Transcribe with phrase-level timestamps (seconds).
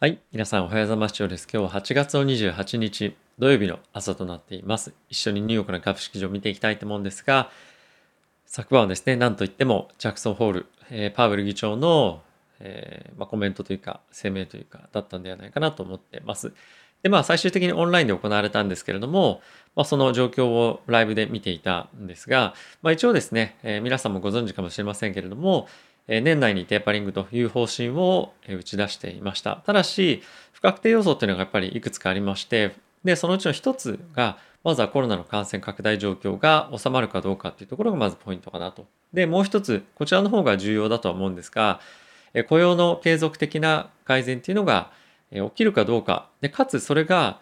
[0.00, 0.20] はい。
[0.30, 1.26] 皆さんおはようございます。
[1.26, 1.48] です。
[1.52, 4.94] 今日は8月の28日土曜日の朝となっています。
[5.08, 7.50] 一緒にニューヨークの株式場を見ていきたいと思うんですが、
[8.46, 12.22] 昨晩はですね、なんといってもジャクソンホール、えー、パウエル議長の、
[12.60, 16.52] えー、まあ、コメントというか声明というかだったんではないかなと思ってます。
[17.02, 19.40] で、まあ最終的にオンラインで行われたんですけれども、
[19.74, 25.66] まあ、その状況をライブで見ていたんですが、まあ、一応ですね、えー、皆さんもご存知かもしれませんけれども、
[26.08, 29.62] 年内にテーパリングという方針を打ち出していました。
[29.66, 32.74] ただし、不確定要素っていうのがやっぱりいくつかありまして、
[33.04, 38.86] で、そのうちの一つが、まずはコロナの感染拡大状況が収まるかどうかっていうところがまずポイントかなと。
[39.12, 41.80] で、もう一つ、こちらの方が重要だとは思うんですが、
[42.48, 44.90] 雇用の継続的な改善っていうのが
[45.30, 46.28] 起きるかどうか。
[46.40, 47.40] で、かつそれが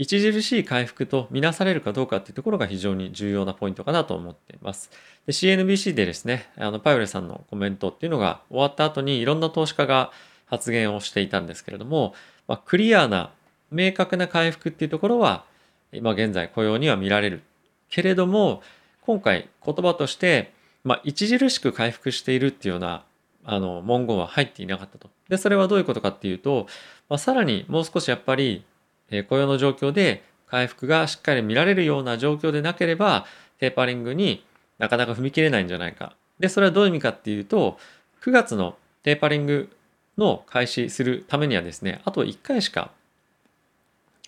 [0.00, 4.90] 著しい回復とみなされるかどうかっていうところが非常に重要なポイントかなと思っています。
[5.26, 10.10] で CNBC でですね、あのパウエルさんのコメントっていうのが終わった後にいろんな投資家が
[10.46, 12.14] 発言をしていたんですけれども、
[12.48, 13.30] まあ、クリアな
[13.70, 15.44] 明確な回復っていうところは
[15.92, 17.42] 今現在雇用には見られる
[17.88, 18.62] けれども
[19.02, 20.52] 今回言葉として、
[20.82, 23.04] まあ、著しく回復しているっていうような
[23.44, 25.10] あの文言は入っていなかったと。
[25.28, 26.66] でそれはどういうことかっていうと、
[27.08, 28.64] まあ、さらにもう少しやっぱり
[29.10, 33.26] え雇用の状況で回復がしっかり見られるような状況でなければ
[33.58, 34.44] テーパリングに
[34.78, 36.14] なかなか踏み切れないんじゃないか。
[36.38, 37.78] で、それはどういう意味かっていうと、
[38.22, 39.70] 9月のテーパリング
[40.18, 42.90] の開始するためにはですね、あと1回しか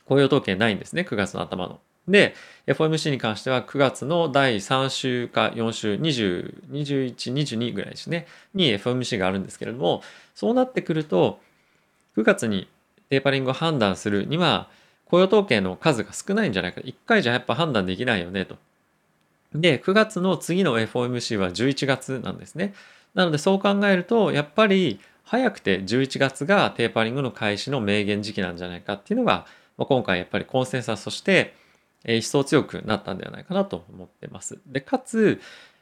[0.06, 1.80] 雇用統計ないんですね、9月の頭の。
[2.08, 2.34] で、
[2.66, 10.02] FOMC に関しては9月の第3週か4週、20、21、22ぐらいですね、に FOMC があるんですけれども、
[10.34, 11.40] そうなってくると、
[12.16, 12.68] 9月に
[13.10, 14.68] テーパリングを判断するには、
[15.06, 16.80] 雇用統計の数が少ないんじゃないか。
[16.80, 18.56] 1回じゃやっぱ判断できないよねと。
[19.54, 22.74] で、9月の次の FOMC は11月なんですね。
[23.14, 29.46] なのでそう考えると、やっぱり早くて11月がテーパリングの開始の明言時期なんじゃないかっていうのが、
[29.76, 31.54] ま、今回やっぱりコンセンサスとして、
[32.04, 34.58] 一層強くなったんではないかなと思ってます。
[34.66, 35.40] で、かつ、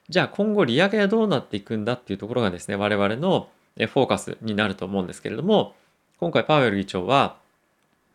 [0.09, 5.75] じゃあ今後利上げはどうなっていくんだっていうところがですね、我々のフォーカスになると思うんですけれども、
[6.21, 7.37] 今回パウエル議長は、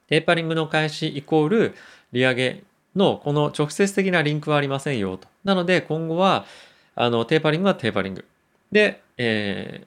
[0.08, 1.76] テーパリングの開始イコール
[2.12, 2.64] 利上げ
[2.96, 5.28] のこの直接的なリンクはありませんよと。
[5.44, 6.46] なので今後は
[6.96, 8.26] あのテーパリングはテーパリング。
[8.72, 9.86] で、え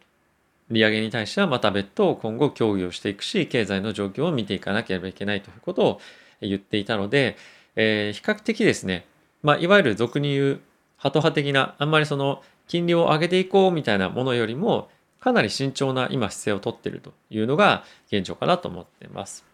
[0.71, 6.01] ー、利上げに対してはまた別途今後協議をしていくし、経済の状況を見ていかなければいけないということを
[6.41, 7.37] 言っていたので、
[7.77, 9.07] えー、比較的ですね、
[9.43, 10.61] まあ、いわゆる俗に言う
[10.97, 14.89] ハト派的な、あんまりその金利を上げていこうみたいなものよりも、
[15.23, 19.45] かなり慎重な今姿勢をとっているというのが現状かなと思っています。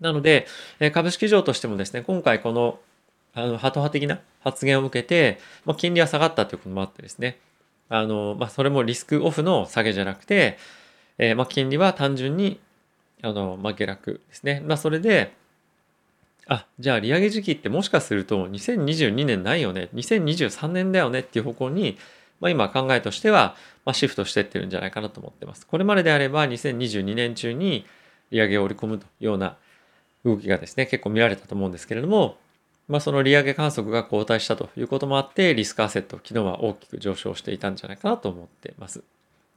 [0.00, 0.46] なので、
[0.94, 2.78] 株式市場としてもですね、今回この
[3.34, 7.38] あのハト派的な発言を受けて、まあ、金利は下がったということもあってですね、
[7.90, 10.56] あのまあ、それもリスクオフの下げじゃなくて、
[11.18, 12.60] えー、まあ金利は単純に
[13.22, 14.62] あの、まあ、下落ですね。
[14.64, 15.34] まあ、それで、
[16.46, 21.96] あじゃあ利上げ時期ってもしかすると2022年ないよね2023年だよねっていう方向に
[22.40, 25.66] まあ、今考えとしては、まあ、シフトしてってるんじゃないかなと思ってます。
[25.66, 27.84] これまでであれば2022年中に
[28.30, 29.56] 利上げを織り込むというような
[30.24, 32.36] 動きがですね、結構見られたと思うんですけれども、
[32.88, 39.02] まあ、その利上げ観測が後退したということもあって、リスクアセット、昨日は大きく上昇していたんじゃないかなと思っています。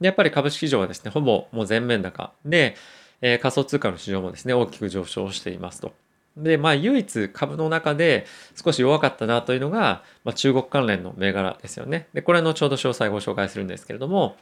[0.00, 2.76] で、やっぱり株式市場はですね、ほぼもう全面高で、
[3.20, 5.92] えー、仮想通貨の市場もですね、大きく上昇していますと。
[6.38, 12.08] で、まあ、唯一株の中で少し弱かったなというのが、まあ、中国関連の銘柄ですよね。
[12.14, 14.36] で、これのちょうど詳細ご紹介するんですけれども、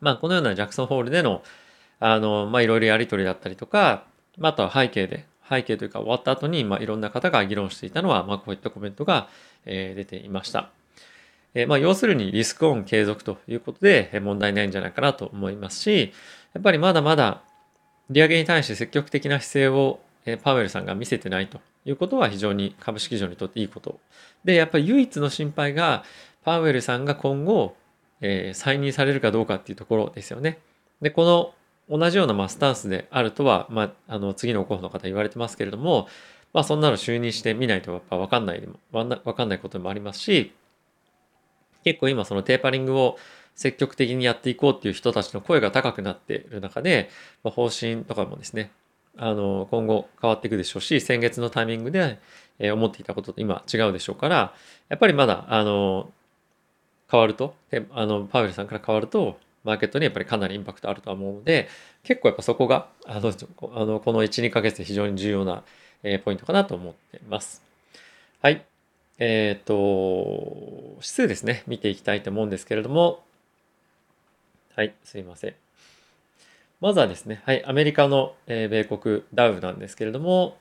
[0.00, 1.42] まあ、このようなジャクソンホールでの、
[1.98, 4.04] あの、まあ、いろいろやり取りだったりとか、
[4.38, 9.28] まあ、あとは背景で、背景というか終わった後に、まあ、いろんな方が議論していたのは、まあ、こういったコメントが、
[9.66, 10.70] えー、出ていました。
[11.54, 16.12] えー、まあ、要するにリスクオン継続ということで、問題ないんじゃないかなと思いますし、
[16.54, 17.42] やっぱりまだまだ
[18.10, 20.00] 利上げに対して積極的な姿勢を
[20.42, 23.98] パウエルさんが見せてないということは非常に株式市場にとっていいこと。
[24.44, 26.04] で、やっぱり唯一の心配が
[26.44, 27.76] パウエルさんが今後、
[28.20, 30.58] えー、再任されるかどうかっていうところですよね。
[31.00, 36.08] で、この同じようなまあスタンスであるとは、まあ、あの次の候補の方言われてますけれども、
[36.52, 40.52] まあそんなの就任してみないとやっぱ分かんないわかんないこともありますし、
[41.84, 43.18] 結構今そのテーパリングを
[43.54, 47.10] 積極的にやっていこうっていう人たちの声が高くなっている中で、
[47.42, 48.70] まあ、方針とかもですね、
[49.16, 52.18] あの今後変わっていくでしょうし先月のタイミングで、
[52.58, 54.54] え思っていたことと今違うでしょうから
[54.88, 56.10] やっぱりまだあの
[57.10, 57.54] 変わると
[57.92, 61.68] あのパウエルさんから変わるとマーケットにやっぱりかなりインパクトあるとは思うので
[62.02, 65.64] 結構やっぱそこがあのあのこの12ヶ月で非常に重要な、
[66.02, 67.62] えポイントかなと思っています。
[68.42, 68.64] はい。
[69.18, 73.22] えっ、ー、と、指数ですね、見ていきたいと思うんですけれども、
[74.74, 75.54] はい、すいません。
[76.80, 80.56] まずはですね、はい、アメリカの、えー、米国ダウなんですけれども、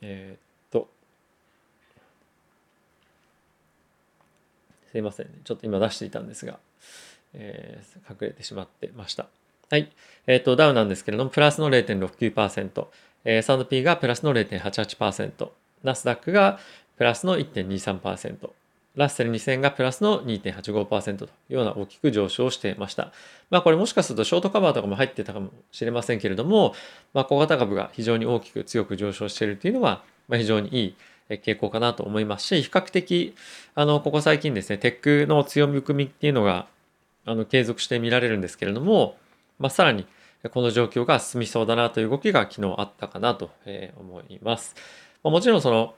[0.00, 0.40] えー、っ
[0.70, 0.88] と、
[4.92, 5.32] すいませんね。
[5.42, 6.60] ちょっと今出していたんですが、
[7.34, 9.26] えー、隠れてしまってました。
[9.70, 9.90] はい。
[10.26, 12.86] えっ、と、ダウなんですけれども、プラスの0.69%、
[13.24, 15.50] えー、S&P がプラスの0.88%、
[15.82, 16.60] ナスダックが
[16.96, 18.50] プラスの1.23%、
[18.98, 23.12] ラッセル2000がプラスの2.85%というような大きく上昇していました。
[23.48, 26.74] まあこれもしかするとショートカバーとかも入ってたかもしれませんけれども、
[27.14, 30.96] まあ小型株が非常に大きく強く上昇しているというのは、ま、非常にいい
[31.36, 33.34] 傾向かなと思いますし、比較的、
[33.76, 36.66] あの、ここ最近ですね、テックの強み含みっていうのが、
[37.24, 39.16] あの、継続して見られるんですけれども、
[39.58, 40.06] まあさらに
[40.50, 43.50] この状況が進みそうだなという動きが昨日あったかなと
[43.96, 44.74] 思います。
[45.22, 45.94] まあ、もちろんその、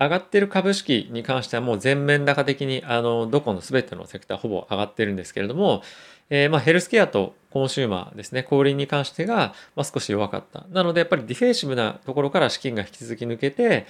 [0.00, 5.82] 上がってる株式に関してはもう全面高的にあのどこの全てのセクターほぼ上がってるんですけれども、
[6.30, 10.64] えー、まあヘルスケアとコンシューマーですね、小売に関してが、まあ、少し弱かった。
[10.70, 13.86] なのでやっぱりディフェンシブなところから資金が引き続き抜けて、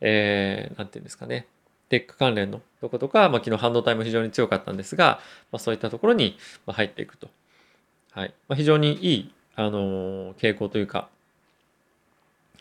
[0.00, 1.46] えー、なんていうんですかね、
[1.88, 5.20] テック関連のとことか、まあ、昨日半導体も非常に強かったんですが、
[5.52, 6.36] まあ、そういったところに
[6.66, 7.28] 入っていくと。
[8.10, 8.34] はい。
[8.48, 11.08] まあ、非常にいい、あのー、傾向というか、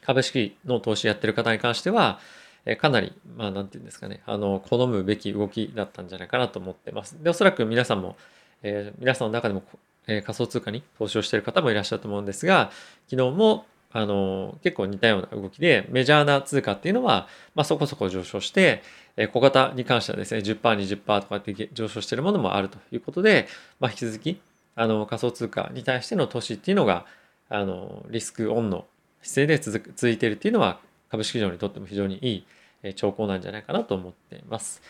[0.02, 2.20] 株式の投資やってる方に関しては、
[2.66, 7.22] えかなり、まあ、なんていうんですかね、あの、好むべき動きだったんじゃないかなと思ってます。
[7.22, 8.16] で、おそらく皆さんも、
[8.62, 9.64] えー、皆さんの中でも、
[10.08, 12.72] えー、仮想通貨に投資をしている方もいらっしゃると思うんですが、
[13.10, 18.82] 昨日も、あの、結構似たような動きで、メジャーな通貨っていうのは、まあ、そこそこ上昇して、
[19.18, 23.48] えー、小型に関してはですね、10%、20%とかって上昇しているものもあるということで、
[23.80, 24.42] まあ、引き続き、
[24.76, 27.06] あの、仮想通貨に対しての投資っていうのが、
[27.50, 28.86] あの、リスクオンの
[29.22, 30.80] 姿勢で続いているっていうのは、
[31.14, 32.44] 株式市場にとっても非常にい
[32.90, 34.82] い兆候なんじゃないかなと思っています。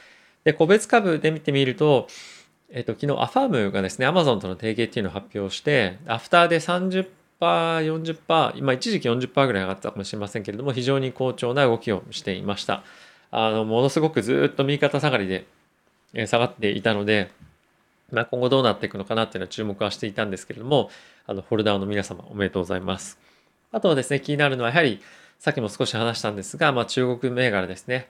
[0.46, 2.08] で、個別株で見てみると、
[2.72, 7.08] えっと、昨日アファームがですね、アマゾンとの提携っていうのを発表して、アフターで30%、
[7.42, 12.84] 40%、今一時期40%ぐらい上がったかもしれませんけれども、非常に好調な動きをしていました。
[13.32, 15.46] あの、ものすごくずっと右肩下がりで
[16.26, 17.32] 下がっていたので、
[18.12, 20.90] まあ、今後どうなっていくのかなっていうのは注目はしていたんですけれども、
[21.28, 23.20] あの、ホルダーの皆様おめでとうございます。
[23.72, 25.02] あとはですね、気になるのはやはり、
[25.44, 28.08] さっきも少し話したんですが、まあ、中国銘柄ですね。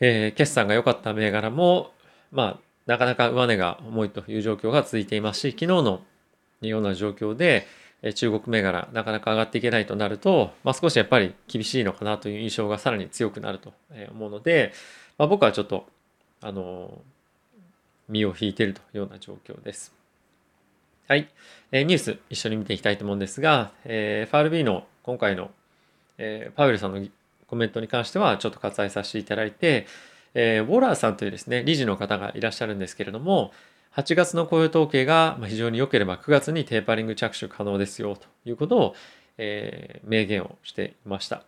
[0.00, 1.92] えー、決算が良かった銘柄も、
[2.30, 6.02] まあ、なかなか上値が重いという状況が続いていますし、昨日の
[6.60, 7.66] ような状況で、
[8.16, 13.72] 中国銘柄なかなか上がっていけないとなると、まあ、少しやっぱり厳しいのかなという印象がさらに強くなると
[14.10, 14.74] 思うので、
[15.16, 15.86] まあ、僕はちょっと
[16.42, 17.00] あの
[18.10, 19.94] 身を引いているというような状況です。
[21.08, 21.30] はい、
[21.70, 25.50] えー、ニュース一緒に見ていきたいと思うんですが、えー、FRB の今回の
[26.18, 27.06] えー、パウエルさんの
[27.46, 29.86] コメントに関してはちょっと割愛させていただいて、
[30.34, 33.52] えー、ウォーラーさんというですね、理事の方がいらっしゃるんですけれども、
[33.94, 38.94] 8月の雇用統計が非常に良ければ9月にテーパリング着手可能ですよということを、
[39.36, 41.42] えー、明言をしていました。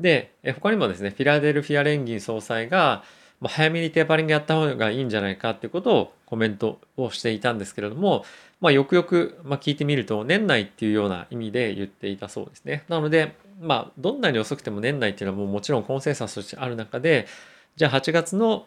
[0.00, 3.04] で、他にもですね、フィラデルフィア連銀総裁が、
[3.42, 8.24] まあ、早めにテーパリングやった方がいいんじゃないかっていうことをコメントをしていたんですけれども、
[8.60, 12.84] まあ、よくよく、ま、聞いてみると年内っていうような意味で言っていたそうですね。
[12.88, 17.26] なので、まあ、どんなに遅くても年内っていうのはもうもちろんコンセンサスとしてある中で、
[17.74, 18.64] じゃあ8月の、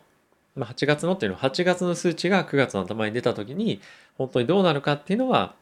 [0.58, 3.80] まあ、8月のっていうのは8月の数値が9月の頭に出た時に、
[4.18, 5.56] 本当にどうなるかっていうのは、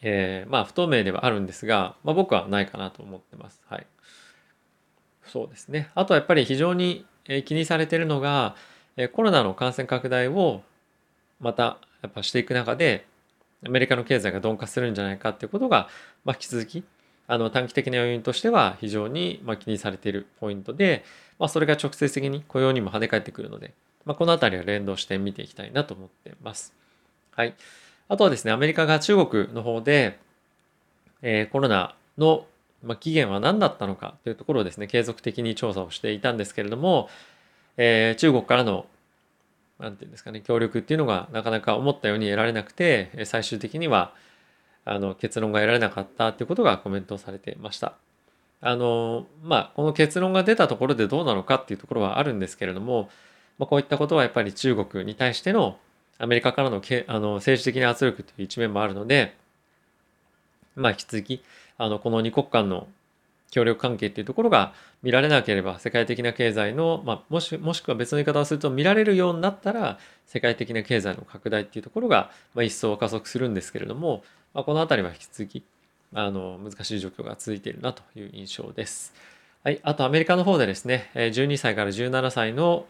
[0.00, 3.60] えー、まあ不透明ではあるんですが、まあ、僕はないかなと思ってます。
[3.68, 3.86] はい。
[5.26, 5.90] そうですね。
[5.94, 7.04] あとはやっぱり非常に
[7.44, 8.56] 気にされているのが、
[9.12, 10.62] コロナの感染拡大を
[11.40, 13.06] またやっぱしていく中で、
[13.66, 15.88] アメリカの経済が鈍化するんじゃないかっていうことが、
[16.24, 16.84] まあ、引き続き
[17.26, 21.04] あの短期的な要因としては非常にま気にされているポイントで、
[21.38, 26.72] まあ、それが直接的に雇用にも跳ね返ってくるので、まあ、このあたりは連動して見ていきたいなと思っています。
[27.32, 27.54] はい。
[28.08, 30.18] あとはですね、アメリカが中国の方で、
[31.20, 32.46] えー、コロナの、
[32.82, 37.08] ま起源は何だったのかというところをですね、継続的に調査をしていたんですけれども、
[37.76, 38.86] えー、中国からの
[39.78, 44.12] なんていうんですかね、協力っていうのがなかなか思ったように得られなくて、最終的には
[44.84, 47.94] あの結論が得られなかったっていうことがコメントされてました。
[48.60, 53.08] あのまあこの結論が出たところでどうなのかっていうところはあるんですけれども、
[53.58, 55.78] まあ、こういったことはやっぱり中国に対しての
[56.18, 59.36] アメリカからのけあの政治的な圧力という一面もあるので、
[60.74, 61.42] まあ、引き続き
[61.78, 62.88] あのこの2国間の
[63.50, 75.64] 協力関係っていうところが見られなければ世界的な経済の、まあ、もしもしくは別の言い方をすると見られるようになったら世界的な経済の拡大っていうところが、まあ、一層加速するんですけれども、まあ、この辺りは引き続き
[76.14, 79.14] あの難しい状況が続いているなという印象です。
[79.64, 82.86] はい、あとアメリカの方でですね12歳から17歳の、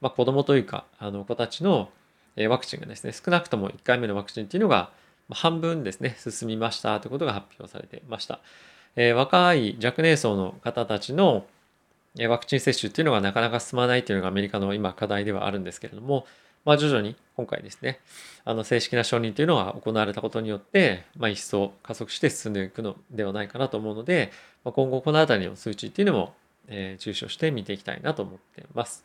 [0.00, 1.88] まあ、子供というかあの子たちの
[2.36, 4.90] ワクチンがですね少なくとも1回目のワクチンっていうのが
[5.30, 8.40] 半分ですね、進みましたということが発表されてました。
[8.96, 11.46] えー、若い若年層の方たちの
[12.18, 16.26] ワクチン接種っていうのがなかなか進まないというのがアメリカの今課題ではあるんですけれども、
[16.64, 18.00] まあ、徐々に今回ですね、
[18.44, 24.32] あの正式な承認というのが行われたことによって、まあ、一層加速して進んでいくのではないかなと思うので、
[24.64, 26.34] まあ、今後このあたりの数値っていうのも、
[26.68, 29.04] えー、注視をして見ていきたいなと思っています。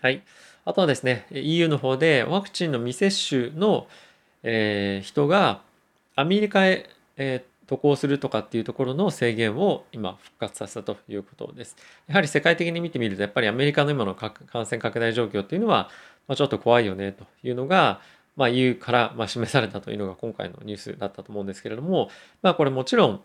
[0.00, 0.22] はい。
[0.64, 3.86] あとはですね、EU の方でワクチンの未接種の、
[4.42, 5.62] えー、人が
[6.16, 11.76] アメリカへ、えー、渡航するとかっていうところの制限を今復活させたということです。
[12.08, 14.32] やはり世界的に見てみるとやっぱりアメリカの今の感
[14.66, 15.88] 染拡大状況っていうのは、
[16.26, 18.00] まあ、ちょっと怖いよねというのが、
[18.36, 22.10] まあ、EU からま示されたというのが今回のニュースだったと思うんですけれども、
[22.42, 23.20] まあ、これもちろん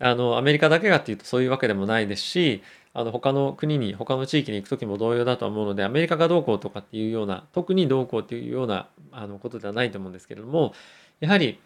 [0.00, 2.62] あのアメリカだけがっていうとそういうわけでもないですし
[2.94, 10.72] あの他の国に他の地域に行く時も同様だと思うのでアメリカがどうこうとかっていうような特にどうこうっていうようなあのことではないと思うんですけれども
[11.20, 11.58] やはり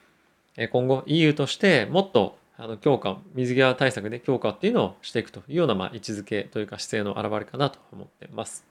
[0.71, 8.65] 今後 EU としてもっとあの強化水際対策で強化っていうのをしていくというような、まあ、位置づけというか姿勢の表れかなと思ってます。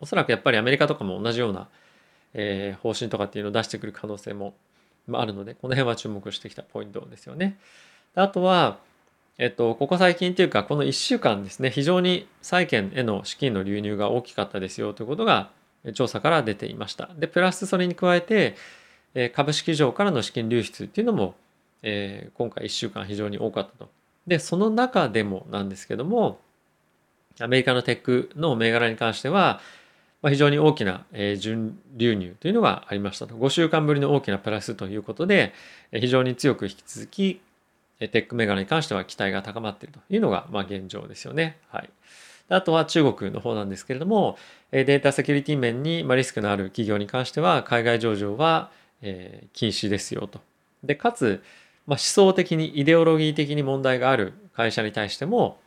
[0.00, 1.66] おそらくやっぱりアメリカとかも同じような、
[2.34, 4.54] えー、方針とかっていうのを出してくる可能性も
[5.10, 7.58] あるのでこの辺は注目してきたポイントですよね。
[8.14, 8.78] あとは、
[9.38, 15.50] えっと、ここ最近というかこの1週間ですね非常に債券への資金の流入が大きかったですよということが
[15.94, 17.10] 調査から出ていました。
[17.16, 18.54] でプラスそれに加えて
[19.34, 21.34] 株式上からの資金流出っていうのも、
[21.82, 23.90] えー、今回1週間非常に多かったと。
[24.26, 26.40] で、その中でもなんですけども、
[27.40, 29.60] アメリカのテックの銘柄に関しては、
[30.28, 31.04] 非常に大きな、
[31.38, 33.34] 純流入というのがありましたと。
[33.34, 35.52] 5週間ぶりの大きなプラスということで、
[35.92, 37.40] 非常に強く引き続き、
[38.08, 41.58] テック銘柄に関しては期待が高まっているというのが、まあ、現状ですよね。
[41.68, 41.90] はい。
[42.48, 44.36] あとは中国の方なんですけれども、
[44.70, 48.70] データセキュリティ面にリスクのある企業に関しては、海外上場は、
[49.52, 50.40] 禁止ですよと。
[50.84, 51.42] で、かつ、
[51.86, 55.60] まあ、思想的にイデオロギー的に問題がある会社に対しても、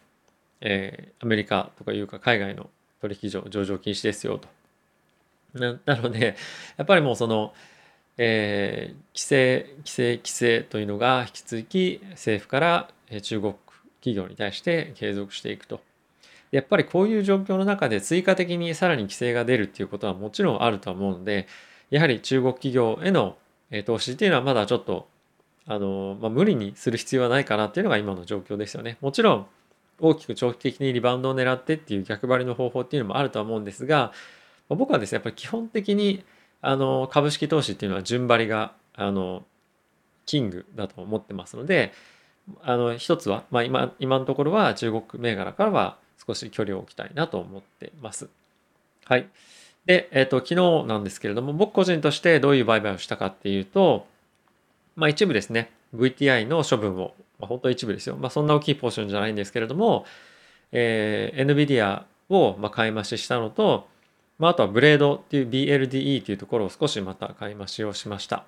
[0.61, 2.69] えー、アメリカとかいうか海外の
[3.01, 4.47] 取引所上場禁止ですよと。
[5.53, 6.35] ななので
[6.75, 7.53] やっぱりもうその、
[8.17, 12.89] えー、規制規制規制というのが引き続き政府から
[13.21, 13.55] 中国
[13.99, 15.81] 企業に対して継続していくと。
[16.51, 21.47] やっぱりこういう状況の中で追加的にさらに規制が出るっていうことはもちろんあるとは思うので
[21.89, 23.35] やはり中国企業への
[23.85, 25.07] 投資っていうのはまだちょっと
[25.67, 28.97] あの、まあ、無理にする必要はないかなっていうのが今の状況ですよね。
[29.01, 29.47] もちろん
[29.99, 34.11] 大きく長期的にリバウンドを狙ってっていう逆張りの方法っていうのもあるとは思うんですが
[34.69, 36.23] 僕はですねやっぱり基本的に
[36.61, 39.43] あの株式投資っていうのは順張りがあの
[40.25, 41.91] キングだと思ってますので
[42.61, 48.29] あの一つは、まあ今、今のところは中国銘柄からは少し距離を置きたいなと思ってます。
[49.05, 49.27] はい。
[49.85, 54.07] で、えっ、ー、と、昨日なんですけれども、僕個人としてどういう売買をしたかっていうと、
[54.95, 58.15] まあ一部ですね、VTI の処分を、まあ、本当一部ですよ。
[58.17, 60.05] まあそんな大きいポーションじゃないんですけれども、
[60.71, 63.87] えー、NVIDIA をまあ買い増ししたのと、
[64.37, 68.45] まあ、あとはブレードっていう BLDE というところを少しまた買い増しをしました。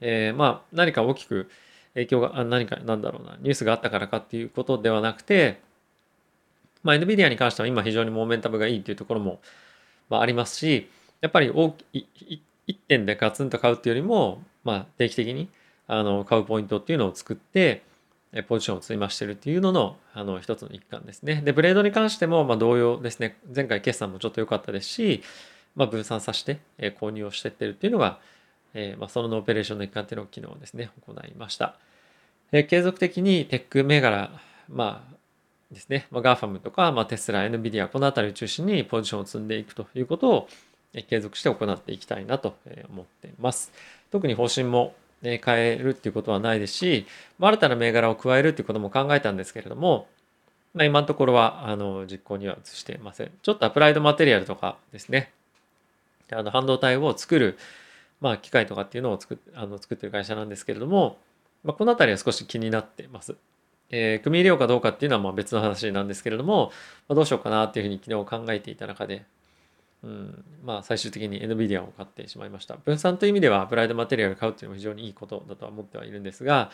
[0.00, 1.48] えー、まあ何か大きく
[1.94, 5.60] 影響が、あ何かなんだろうな、ニュースがあったからかっていうことではなくて、
[6.82, 9.40] まあ NVIDIA に関しては今非常にモーメンタムがいいっていうところも
[10.08, 10.88] まあ、ありますし
[11.20, 12.08] やっぱり大き
[12.66, 15.48] 1点でガツンと買うっていうよりも、まあ、定期的に
[15.86, 17.82] あの買うポイントっていうのを作って
[18.42, 21.42] ポジションを積み増してるっていうののあの一つの一環ですね。
[21.44, 25.22] でブレードに関してもま同様ですね前回決算もちょっと良かったですし、
[25.76, 26.58] まあ、分散させて
[27.00, 28.18] 購入をしてってるっていうのが、
[28.74, 31.76] え、まあそのオペレーションの一環っていうのを昨日ですね行いました。
[32.52, 34.30] え、継続的にテック銘柄
[34.68, 35.14] まあ
[35.72, 40.48] ですね、まあ、GAFAM とか、まあ、テスラ、NVIDIA、この辺りを中心にポジションを積んでいくということを
[41.08, 42.56] 継続して行っていきたいなと
[42.88, 43.72] 思っています。
[44.10, 44.94] 特に方針も
[45.44, 47.06] 変えるっていうことはないですし、
[47.38, 50.06] まあ、新たな銘柄を加えるっていうことも考えたんですけれども、
[50.74, 53.30] まあ、今のところはあの実行には移していません。
[53.42, 55.30] ちょっとアプライドマテリアルとかですね、
[56.32, 57.58] あの半導体を作る、
[58.20, 61.18] まあ、機械とかっていうのを作あの作ってる会社なんですけれども、
[61.62, 63.36] まあ、この辺りは少し気になっています。
[63.90, 66.72] えー、組み入れようかどうかっていうのはまあ別の話なんですけれども、
[67.08, 69.24] まあ、どうしようかなっていうふうに昨日考えていた中で、
[70.04, 72.76] うん、まあ最終的に NVIDIA を買ってしまいました。
[72.76, 76.70] 分散という意味ではアプライドマテリアル買うっていうのも非常にいいことだとは思ってはいるんですが、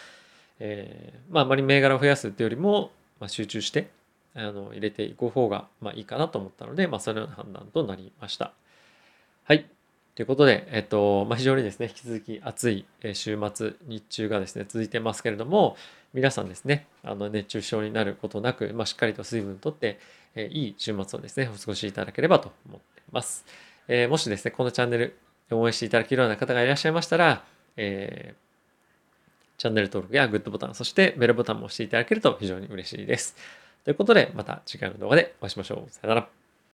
[0.58, 3.88] えー、まあまり銘柄を増やすっていうよりも、まあ、集中して
[4.34, 8.52] あの入れていく方がまあいいかなと思ったので、まあそのような判断となりました。
[9.44, 9.66] はい。
[10.16, 12.84] ということで、えっと、まあ、非常にですね、引き続き暑い
[13.14, 15.76] 週末、日中がですね、続いてますけれども、
[16.12, 19.98] 皆さんですね、あの熱中症になることなく、まあ、しっかりと水分とって、
[20.34, 23.44] えいい週末をですね、お過ごしいただければと思ってます。
[23.88, 25.16] えー、もしですね、このチャンネル
[25.50, 27.44] 応援していただけるような方がいらっしゃいましたら、
[27.76, 28.50] えー
[29.60, 33.36] チャンネル登録やグッドボタン、そしてベルボタンも押していただけると非常に嬉しいです。
[33.84, 35.90] ということで、また次回の動画でお会いしましょう。
[35.92, 36.39] さよなら。